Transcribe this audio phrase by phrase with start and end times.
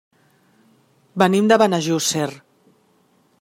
[1.23, 2.27] Venim de Benejússer.